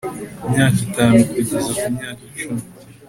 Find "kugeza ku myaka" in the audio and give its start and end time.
1.29-2.21